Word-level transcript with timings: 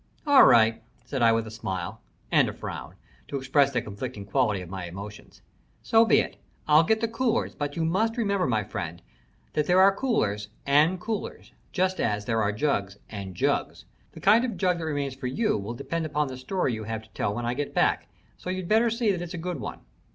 "All 0.25 0.45
right," 0.47 0.81
said 1.05 1.21
I 1.21 1.31
with 1.31 1.45
a 1.45 1.51
smile 1.51 2.01
and 2.31 2.49
a 2.49 2.53
frown 2.53 2.95
to 3.27 3.37
express 3.37 3.71
the 3.71 3.83
conflicting 3.83 4.25
quality 4.25 4.59
of 4.61 4.67
my 4.67 4.85
emotions. 4.87 5.43
"So 5.83 6.05
be 6.05 6.21
it. 6.21 6.37
I'll 6.67 6.81
get 6.81 7.01
the 7.01 7.07
coolers, 7.07 7.53
but 7.53 7.75
you 7.75 7.85
must 7.85 8.17
remember, 8.17 8.47
my 8.47 8.63
friend, 8.63 9.03
that 9.53 9.67
there 9.67 9.79
are 9.79 9.95
coolers 9.95 10.47
and 10.65 10.99
coolers, 10.99 11.51
just 11.71 11.99
as 11.99 12.25
there 12.25 12.41
are 12.41 12.51
jugs 12.51 12.97
and 13.11 13.35
jugs. 13.35 13.85
The 14.13 14.19
kind 14.21 14.43
of 14.43 14.57
jug 14.57 14.79
that 14.79 14.85
remains 14.85 15.13
for 15.13 15.27
you 15.27 15.55
will 15.55 15.75
depend 15.75 16.07
upon 16.07 16.29
the 16.29 16.37
story 16.37 16.73
you 16.73 16.85
have 16.85 17.03
to 17.03 17.09
tell 17.09 17.35
when 17.35 17.45
I 17.45 17.53
get 17.53 17.75
back, 17.75 18.07
so 18.39 18.49
you'd 18.49 18.67
better 18.67 18.89
see 18.89 19.11
that 19.11 19.21
it's 19.21 19.35
a 19.35 19.37
good 19.37 19.59
one." 19.59 19.81